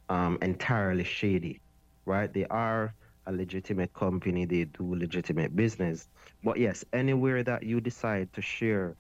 [0.10, 1.62] um, entirely shady,
[2.06, 2.32] right?
[2.34, 2.94] They are
[3.28, 4.46] a legitimate company.
[4.46, 6.08] They do legitimate business.
[6.44, 8.96] But yes, anywhere that you decide to share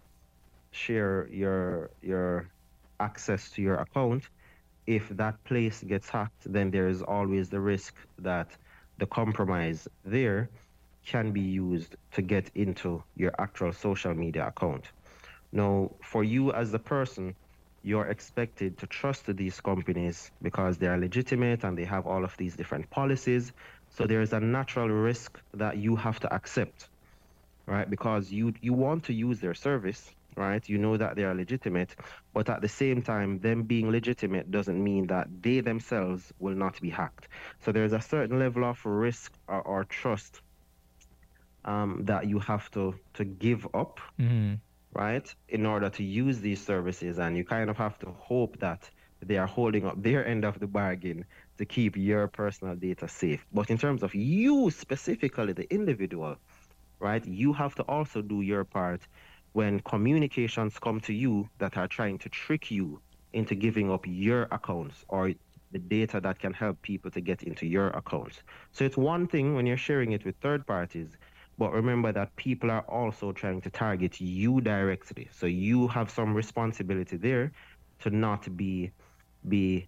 [0.71, 2.47] share your your
[2.99, 4.23] access to your account,
[4.85, 8.49] if that place gets hacked, then there is always the risk that
[8.99, 10.49] the compromise there
[11.05, 14.85] can be used to get into your actual social media account.
[15.51, 17.35] Now, for you as the person,
[17.81, 22.35] you're expected to trust these companies because they are legitimate and they have all of
[22.37, 23.51] these different policies.
[23.89, 26.89] So there is a natural risk that you have to accept,
[27.65, 27.89] right?
[27.89, 30.67] Because you you want to use their service, right?
[30.67, 31.95] You know that they are legitimate,
[32.33, 36.79] but at the same time, them being legitimate doesn't mean that they themselves will not
[36.81, 37.27] be hacked.
[37.61, 40.41] So there's a certain level of risk or, or trust
[41.65, 44.55] um, that you have to to give up, mm-hmm.
[44.93, 48.89] Right, in order to use these services, and you kind of have to hope that
[49.21, 51.25] they are holding up their end of the bargain
[51.57, 53.45] to keep your personal data safe.
[53.53, 56.37] But in terms of you specifically, the individual,
[56.99, 59.01] right, you have to also do your part
[59.53, 63.01] when communications come to you that are trying to trick you
[63.33, 65.33] into giving up your accounts or
[65.71, 68.41] the data that can help people to get into your accounts.
[68.71, 71.09] So it's one thing when you're sharing it with third parties,
[71.59, 75.27] but remember that people are also trying to target you directly.
[75.31, 77.51] So you have some responsibility there
[77.99, 78.91] to not be
[79.47, 79.87] be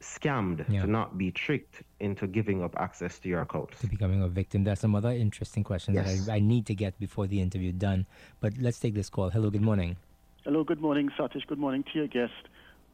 [0.00, 0.82] scammed, yeah.
[0.82, 3.80] to not be tricked into giving up access to your accounts.
[3.80, 4.64] To becoming a victim.
[4.64, 6.26] That's some other interesting questions yes.
[6.26, 8.06] that I, I, need to get before the interview done.
[8.40, 9.30] But let's take this call.
[9.30, 9.96] Hello, good morning.
[10.44, 11.46] Hello, good morning, Satish.
[11.46, 12.48] Good morning to your guest.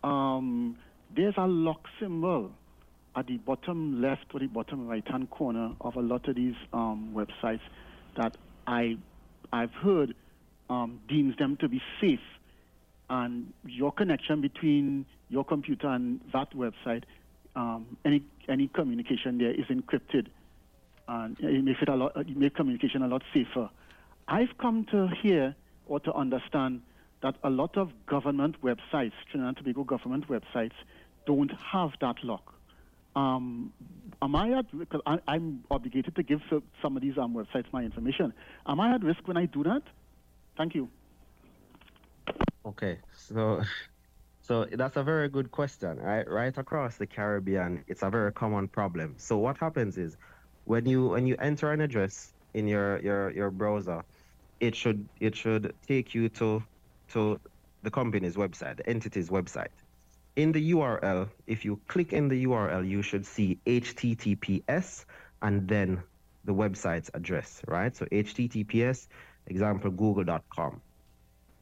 [0.04, 0.76] Um,
[1.16, 2.52] there's a lock symbol
[3.16, 6.54] at the bottom left or the bottom right hand corner of a lot of these
[6.72, 7.60] um, websites
[8.18, 8.98] that I,
[9.52, 10.14] I've heard
[10.68, 12.20] um, deems them to be safe.
[13.08, 17.04] And your connection between your computer and that website,
[17.56, 20.26] um, any any communication there is encrypted,
[21.06, 23.70] and it makes it a lot, it makes communication a lot safer.
[24.28, 25.54] I've come to hear
[25.86, 26.82] or to understand
[27.22, 30.76] that a lot of government websites, Trinidad and Tobago government websites,
[31.26, 32.54] don't have that lock.
[33.16, 33.72] Um,
[34.22, 36.40] am I at because I, am obligated to give
[36.82, 38.32] some of these um, websites my information.
[38.66, 39.82] Am I at risk when I do that?
[40.56, 40.88] Thank you.
[42.66, 43.62] Okay, so
[44.42, 45.98] so that's a very good question.
[45.98, 49.14] Right, right across the Caribbean, it's a very common problem.
[49.18, 50.16] So what happens is,
[50.64, 54.02] when you when you enter an address in your your your browser,
[54.60, 56.62] it should it should take you to
[57.12, 57.40] to
[57.82, 59.68] the company's website, the entity's website.
[60.36, 65.04] In the URL, if you click in the URL, you should see HTTPS
[65.42, 66.02] and then
[66.44, 67.94] the website's address, right?
[67.94, 69.08] So HTTPS,
[69.46, 70.80] example, google.com.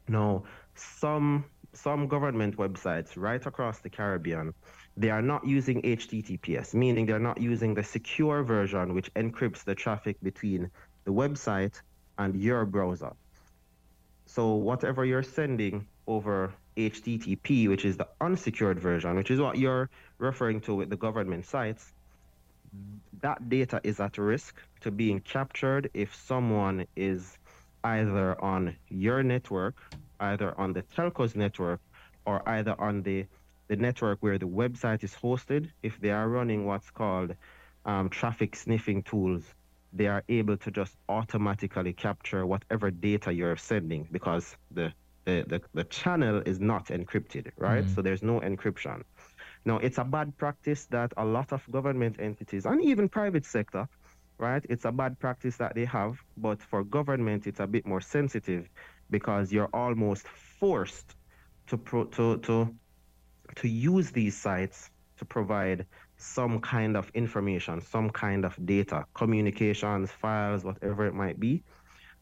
[0.08, 0.44] Now,
[0.74, 4.54] some some government websites right across the Caribbean,
[4.96, 9.74] they are not using HTTPS, meaning they're not using the secure version which encrypts the
[9.74, 10.70] traffic between
[11.04, 11.80] the website
[12.18, 13.12] and your browser.
[14.26, 19.88] So whatever you're sending over HTTP, which is the unsecured version, which is what you're
[20.18, 21.92] referring to with the government sites,
[23.22, 27.38] that data is at risk to being captured if someone is
[27.84, 29.76] either on your network,
[30.20, 31.80] either on the telco's network,
[32.26, 33.24] or either on the,
[33.68, 35.70] the network where the website is hosted.
[35.82, 37.34] If they are running what's called
[37.84, 39.44] um, traffic sniffing tools,
[39.96, 44.92] they are able to just automatically capture whatever data you're sending because the
[45.24, 47.84] the, the, the channel is not encrypted, right?
[47.84, 47.94] Mm.
[47.94, 49.02] So there's no encryption.
[49.64, 53.88] Now, it's a bad practice that a lot of government entities and even private sector,
[54.38, 54.64] right?
[54.68, 58.68] It's a bad practice that they have, but for government, it's a bit more sensitive
[59.10, 61.16] because you're almost forced
[61.66, 62.72] to pro, to to
[63.56, 65.86] to use these sites to provide
[66.16, 71.62] some kind of information, some kind of data, communications, files, whatever it might be.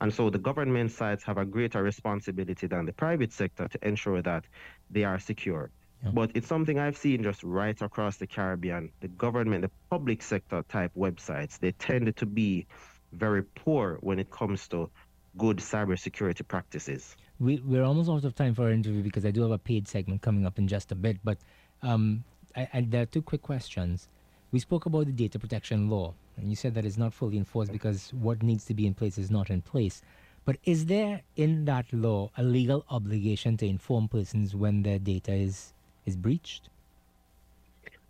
[0.01, 4.21] And so the government sites have a greater responsibility than the private sector to ensure
[4.23, 4.45] that
[4.91, 5.71] they are secure.
[6.05, 6.11] Yeah.
[6.13, 8.91] But it's something I've seen just right across the Caribbean.
[9.01, 12.67] The government, the public sector type websites, they tend to be
[13.13, 14.91] very poor when it comes to
[15.39, 17.17] good cybersecurity practices.
[17.41, 19.89] We, we're almost out of time for our interview because I do have a paid
[19.89, 21.19] segment coming up in just a bit.
[21.25, 21.39] But
[21.83, 22.25] um,
[22.57, 24.09] I, I, there are two quick questions.
[24.53, 27.73] We spoke about the data protection law, and you said that it's not fully enforced
[27.73, 30.03] because what needs to be in place is not in place.
[30.45, 35.33] But is there in that law a legal obligation to inform persons when their data
[35.33, 35.73] is,
[36.05, 36.69] is breached?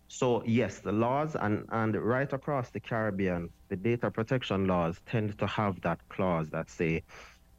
[0.07, 5.37] So yes, the laws and, and right across the Caribbean, the data protection laws tend
[5.39, 7.03] to have that clause that say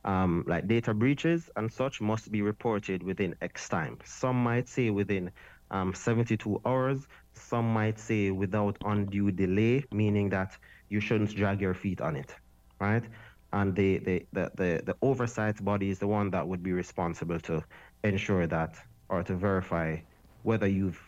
[0.05, 3.99] um, like data breaches and such must be reported within X time.
[4.05, 5.31] Some might say within
[5.71, 7.07] um, 72 hours.
[7.35, 10.57] Some might say without undue delay, meaning that
[10.89, 12.35] you shouldn't drag your feet on it,
[12.81, 13.05] right?
[13.53, 17.41] And the, the, the, the, the oversight body is the one that would be responsible
[17.41, 17.63] to
[18.05, 18.77] ensure that
[19.09, 19.97] or to verify
[20.43, 21.01] whether you've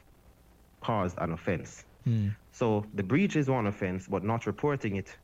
[0.81, 1.85] caused an offense.
[2.07, 2.35] Mm.
[2.53, 5.17] So the breach is one offense, but not reporting it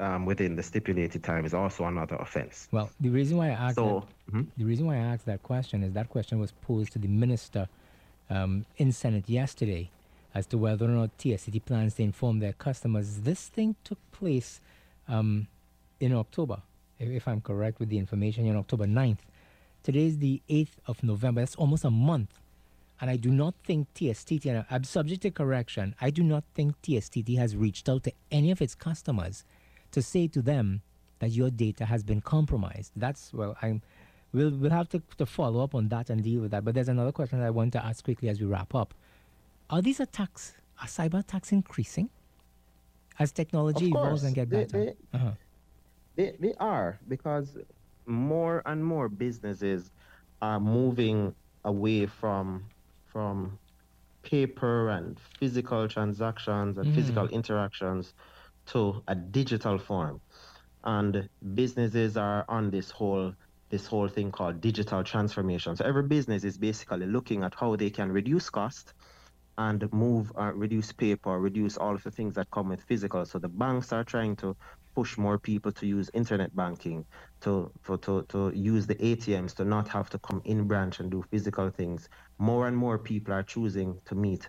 [0.00, 2.68] um, within the stipulated time is also another offense.
[2.70, 4.42] Well, the reason why I asked so, that, mm-hmm.
[4.56, 7.68] the reason why I asked that question is that question was posed to the minister
[8.30, 9.90] um, in Senate yesterday
[10.34, 13.20] as to whether or not TSTT plans to inform their customers.
[13.20, 14.60] This thing took place
[15.08, 15.48] um,
[16.00, 16.62] in October,
[16.98, 19.18] if, if, I'm correct with the information, on October 9th.
[19.82, 21.40] Today is the 8th of November.
[21.40, 22.38] That's almost a month.
[23.00, 26.80] And I do not think TSTT, and I'm subject to correction, I do not think
[26.82, 29.44] TSTT has reached out to any of its customers
[29.92, 30.82] to say to them
[31.20, 32.92] that your data has been compromised.
[32.96, 33.82] That's, well, I'm
[34.32, 36.64] we'll we'll have to, to follow up on that and deal with that.
[36.64, 38.94] But there's another question I want to ask quickly as we wrap up.
[39.70, 42.08] Are these attacks, are cyber attacks increasing
[43.18, 44.66] as technology evolves and get better?
[44.66, 45.30] They, they, uh-huh.
[46.16, 47.58] they, they are because
[48.06, 49.90] more and more businesses
[50.40, 52.64] are moving away from
[53.06, 53.58] from
[54.22, 56.94] paper and physical transactions and mm.
[56.94, 58.14] physical interactions
[58.66, 60.20] to a digital form.
[60.84, 63.34] And businesses are on this whole
[63.70, 65.76] this whole thing called digital transformation.
[65.76, 68.94] So every business is basically looking at how they can reduce cost
[69.58, 73.26] and move, uh, reduce paper, reduce all of the things that come with physical.
[73.26, 74.56] So the banks are trying to
[74.94, 77.04] push more people to use internet banking,
[77.40, 81.10] to, for, to, to use the ATMs, to not have to come in branch and
[81.10, 82.08] do physical things.
[82.38, 84.48] More and more people are choosing to meet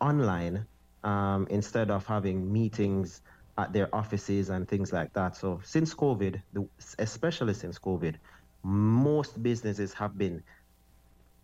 [0.00, 0.66] online
[1.04, 3.22] um, instead of having meetings
[3.56, 5.36] at their offices and things like that.
[5.36, 8.14] So since COVID, the, especially since COVID,
[8.62, 10.42] most businesses have been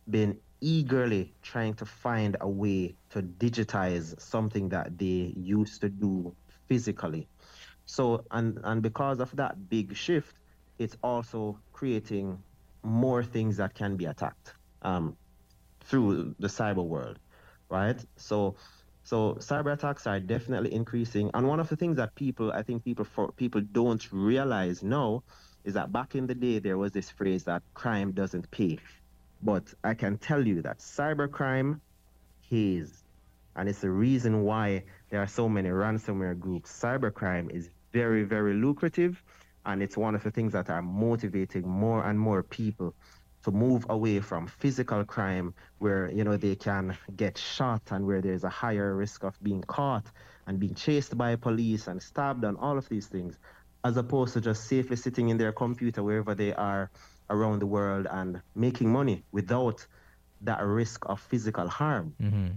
[0.09, 6.37] been eagerly trying to find a way to digitize something that they used to do
[6.69, 7.29] physically.
[7.87, 10.35] So and and because of that big shift,
[10.79, 12.43] it's also creating
[12.83, 15.17] more things that can be attacked um,
[15.85, 17.19] through the cyber world,
[17.71, 18.03] right?
[18.17, 18.57] So
[19.05, 22.85] so cyber attacks are definitely increasing, and one of the things that people I think
[22.85, 25.23] people for people don't realize now
[25.65, 28.79] is that back in the day there was this phrase that crime doesn't pay.
[29.43, 31.81] But I can tell you that cybercrime
[32.49, 33.03] pays.
[33.57, 36.71] And it's the reason why there are so many ransomware groups.
[36.71, 39.23] Cybercrime is very, very lucrative.
[39.67, 42.95] And it's one of the things that are motivating more and more people
[43.45, 48.23] to move away from physical crime where, you know, they can get shot and where
[48.23, 50.07] there's a higher risk of being caught
[50.47, 53.39] and being chased by police and stabbed and all of these things
[53.85, 56.91] as opposed to just safely sitting in their computer wherever they are
[57.31, 59.87] around the world and making money without
[60.41, 62.15] that risk of physical harm.
[62.21, 62.49] Mm-hmm.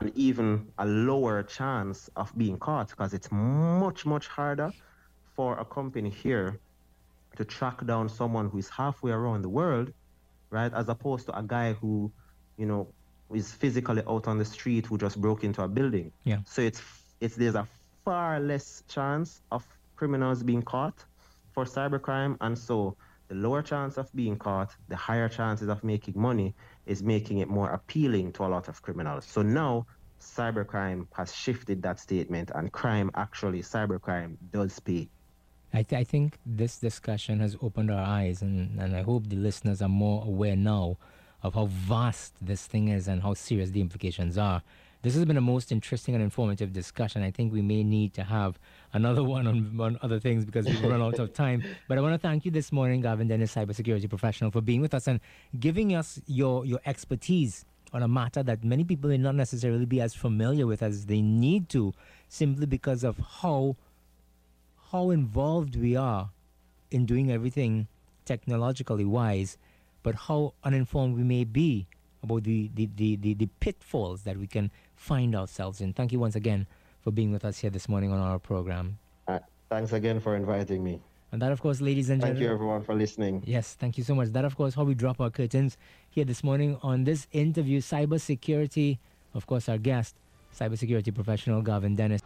[0.00, 4.70] And even a lower chance of being caught because it's much, much harder
[5.34, 6.60] for a company here
[7.36, 9.92] to track down someone who is halfway around the world,
[10.50, 10.72] right?
[10.74, 12.12] As opposed to a guy who,
[12.56, 12.88] you know,
[13.32, 16.12] is physically out on the street who just broke into a building.
[16.24, 16.38] Yeah.
[16.44, 16.82] So it's
[17.20, 17.66] it's there's a
[18.04, 19.66] far less chance of
[19.98, 21.04] criminals being caught
[21.50, 22.96] for cybercrime, and so
[23.26, 26.54] the lower chance of being caught, the higher chances of making money
[26.86, 29.24] is making it more appealing to a lot of criminals.
[29.24, 29.86] So now
[30.20, 35.08] cybercrime has shifted that statement, and crime actually, cybercrime does pay.
[35.74, 39.36] I, th- I think this discussion has opened our eyes, and, and I hope the
[39.36, 40.96] listeners are more aware now
[41.42, 44.62] of how vast this thing is and how serious the implications are.
[45.02, 47.22] This has been a most interesting and informative discussion.
[47.22, 48.58] I think we may need to have
[48.92, 51.62] another one on, on other things because we've run out of time.
[51.88, 54.94] But I want to thank you this morning, Gavin Dennis, cybersecurity professional, for being with
[54.94, 55.20] us and
[55.60, 60.00] giving us your, your expertise on a matter that many people may not necessarily be
[60.00, 61.94] as familiar with as they need to,
[62.28, 63.76] simply because of how
[64.90, 66.30] how involved we are
[66.90, 67.86] in doing everything
[68.24, 69.58] technologically wise,
[70.02, 71.86] but how uninformed we may be
[72.22, 75.92] about the, the, the, the, the pitfalls that we can find ourselves in.
[75.92, 76.66] Thank you once again
[77.00, 78.98] for being with us here this morning on our program.
[79.26, 79.38] Uh,
[79.70, 81.00] thanks again for inviting me.
[81.30, 82.36] And that, of course, ladies and gentlemen.
[82.36, 83.42] Thank you, everyone, for listening.
[83.46, 84.28] Yes, thank you so much.
[84.28, 85.76] That, of course, how we drop our curtains
[86.08, 88.98] here this morning on this interview, cybersecurity.
[89.34, 90.16] Of course, our guest,
[90.58, 92.22] cybersecurity professional Gavin Dennis.